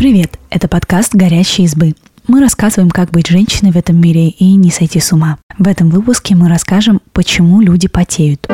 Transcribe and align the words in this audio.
Привет, 0.00 0.38
это 0.48 0.66
подкаст 0.66 1.14
«Горящие 1.14 1.66
избы». 1.66 1.94
Мы 2.26 2.40
рассказываем, 2.40 2.88
как 2.88 3.10
быть 3.10 3.26
женщиной 3.26 3.70
в 3.70 3.76
этом 3.76 4.00
мире 4.00 4.30
и 4.30 4.54
не 4.54 4.70
сойти 4.70 4.98
с 4.98 5.12
ума. 5.12 5.36
В 5.58 5.68
этом 5.68 5.90
выпуске 5.90 6.34
мы 6.34 6.48
расскажем, 6.48 7.02
почему 7.12 7.60
люди 7.60 7.86
потеют. 7.86 8.48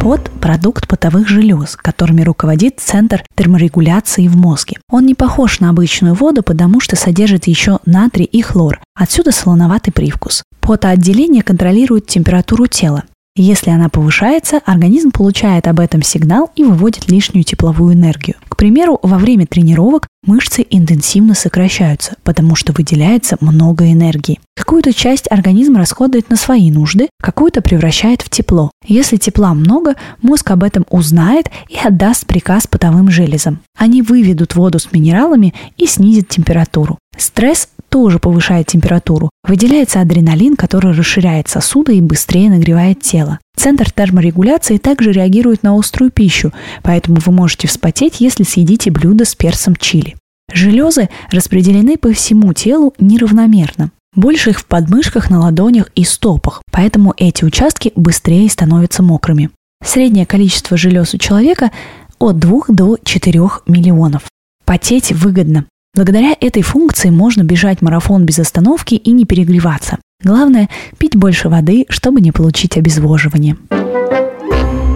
Пот– 0.00 0.30
продукт 0.40 0.86
потовых 0.86 1.28
желез, 1.28 1.74
которыми 1.74 2.22
руководит 2.22 2.78
центр 2.78 3.24
терморегуляции 3.34 4.28
в 4.28 4.36
мозге. 4.36 4.76
Он 4.88 5.04
не 5.04 5.16
похож 5.16 5.58
на 5.58 5.70
обычную 5.70 6.14
воду, 6.14 6.44
потому 6.44 6.78
что 6.78 6.94
содержит 6.94 7.48
еще 7.48 7.80
натрий 7.84 8.24
и 8.24 8.40
хлор. 8.40 8.80
Отсюда 8.94 9.32
солоноватый 9.32 9.92
привкус. 9.92 10.44
Потоотделение 10.60 11.42
контролирует 11.42 12.06
температуру 12.06 12.68
тела. 12.68 13.02
Если 13.34 13.70
она 13.70 13.88
повышается, 13.88 14.60
организм 14.64 15.10
получает 15.10 15.66
об 15.66 15.80
этом 15.80 16.02
сигнал 16.02 16.52
и 16.54 16.62
выводит 16.62 17.10
лишнюю 17.10 17.42
тепловую 17.42 17.94
энергию. 17.94 18.36
Примеру, 18.60 18.98
во 19.02 19.16
время 19.16 19.46
тренировок 19.46 20.06
мышцы 20.22 20.66
интенсивно 20.68 21.32
сокращаются, 21.32 22.16
потому 22.24 22.56
что 22.56 22.74
выделяется 22.74 23.38
много 23.40 23.90
энергии. 23.90 24.38
Какую-то 24.54 24.92
часть 24.92 25.26
организм 25.32 25.78
расходует 25.78 26.28
на 26.28 26.36
свои 26.36 26.70
нужды, 26.70 27.08
какую-то 27.22 27.62
превращает 27.62 28.20
в 28.20 28.28
тепло. 28.28 28.70
Если 28.86 29.16
тепла 29.16 29.54
много, 29.54 29.94
мозг 30.20 30.50
об 30.50 30.62
этом 30.62 30.84
узнает 30.90 31.46
и 31.70 31.78
отдаст 31.78 32.26
приказ 32.26 32.66
потовым 32.66 33.10
железам. 33.10 33.60
Они 33.78 34.02
выведут 34.02 34.54
воду 34.54 34.78
с 34.78 34.92
минералами 34.92 35.54
и 35.78 35.86
снизят 35.86 36.28
температуру. 36.28 36.98
Стресс 37.16 37.66
тоже 37.90 38.18
повышает 38.18 38.68
температуру. 38.68 39.28
Выделяется 39.46 40.00
адреналин, 40.00 40.56
который 40.56 40.92
расширяет 40.92 41.48
сосуды 41.48 41.96
и 41.96 42.00
быстрее 42.00 42.48
нагревает 42.48 43.00
тело. 43.00 43.38
Центр 43.56 43.90
терморегуляции 43.90 44.78
также 44.78 45.12
реагирует 45.12 45.62
на 45.62 45.78
острую 45.78 46.10
пищу, 46.10 46.52
поэтому 46.82 47.18
вы 47.24 47.32
можете 47.32 47.68
вспотеть, 47.68 48.20
если 48.20 48.44
съедите 48.44 48.90
блюдо 48.90 49.24
с 49.26 49.34
перцем 49.34 49.76
чили. 49.76 50.16
Железы 50.52 51.08
распределены 51.30 51.98
по 51.98 52.12
всему 52.12 52.52
телу 52.54 52.94
неравномерно. 52.98 53.90
Больше 54.16 54.50
их 54.50 54.60
в 54.60 54.66
подмышках, 54.66 55.30
на 55.30 55.40
ладонях 55.40 55.90
и 55.94 56.04
стопах, 56.04 56.62
поэтому 56.72 57.14
эти 57.16 57.44
участки 57.44 57.92
быстрее 57.94 58.48
становятся 58.48 59.02
мокрыми. 59.02 59.50
Среднее 59.84 60.26
количество 60.26 60.76
желез 60.76 61.14
у 61.14 61.18
человека 61.18 61.70
от 62.18 62.38
2 62.38 62.60
до 62.68 62.98
4 63.02 63.40
миллионов. 63.66 64.22
Потеть 64.64 65.12
выгодно. 65.12 65.66
Благодаря 65.94 66.36
этой 66.40 66.62
функции 66.62 67.10
можно 67.10 67.42
бежать 67.42 67.82
марафон 67.82 68.24
без 68.24 68.38
остановки 68.38 68.94
и 68.94 69.10
не 69.10 69.24
перегреваться. 69.24 69.98
Главное– 70.22 70.68
пить 70.98 71.16
больше 71.16 71.48
воды, 71.48 71.86
чтобы 71.88 72.20
не 72.20 72.30
получить 72.30 72.76
обезвоживание. 72.76 73.56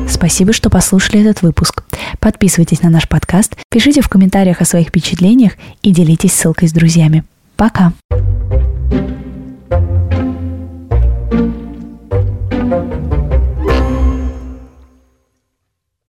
Спасибо, 0.08 0.52
что 0.52 0.70
послушали 0.70 1.20
этот 1.20 1.42
выпуск. 1.42 1.82
Подписывайтесь 2.20 2.82
на 2.82 2.90
наш 2.90 3.08
подкаст, 3.08 3.56
пишите 3.70 4.02
в 4.02 4.08
комментариях 4.08 4.60
о 4.60 4.64
своих 4.64 4.88
впечатлениях 4.88 5.54
и 5.82 5.90
делитесь 5.90 6.32
ссылкой 6.32 6.68
с 6.68 6.72
друзьями. 6.72 7.24
Пока! 7.56 7.92